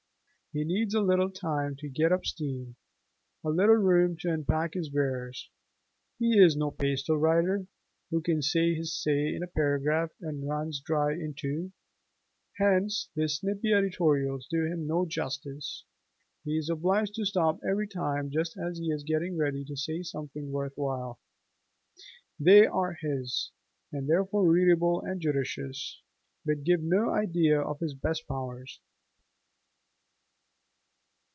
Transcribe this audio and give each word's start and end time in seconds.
He 0.53 0.65
needs 0.65 0.93
a 0.93 0.99
little 0.99 1.29
time 1.29 1.77
to 1.77 1.87
get 1.87 2.11
up 2.11 2.25
steam, 2.25 2.75
a 3.41 3.47
little 3.47 3.75
room 3.77 4.17
to 4.19 4.33
unpack 4.33 4.73
his 4.73 4.91
wares; 4.91 5.49
he 6.19 6.37
is 6.37 6.57
no 6.57 6.71
pastel 6.71 7.15
writer, 7.15 7.67
who 8.09 8.19
can 8.21 8.41
say 8.41 8.73
his 8.75 8.93
say 8.93 9.33
in 9.33 9.43
a 9.43 9.47
paragraph 9.47 10.09
and 10.19 10.45
runs 10.45 10.81
dry 10.81 11.13
in 11.13 11.35
two. 11.37 11.71
Hence 12.57 13.07
these 13.15 13.35
snippy 13.35 13.71
editorials 13.71 14.45
do 14.49 14.65
him 14.65 14.85
no 14.85 15.05
justice: 15.05 15.85
he 16.43 16.57
is 16.57 16.69
obliged 16.69 17.13
to 17.15 17.25
stop 17.25 17.61
every 17.63 17.87
time 17.87 18.29
just 18.29 18.57
as 18.57 18.77
he 18.77 18.87
is 18.91 19.05
getting 19.05 19.37
ready 19.37 19.63
to 19.63 19.77
say 19.77 20.03
something 20.03 20.51
worth 20.51 20.73
while. 20.77 21.17
They 22.37 22.65
are 22.65 22.97
his, 22.99 23.51
and 23.93 24.09
therefore 24.09 24.51
readable 24.51 24.99
and 25.01 25.21
judicious; 25.21 26.01
but 26.45 26.57
they 26.57 26.63
give 26.63 26.83
no 26.83 27.11
idea 27.11 27.57
of 27.61 27.79
his 27.79 27.93
best 27.93 28.27
powers. 28.27 28.81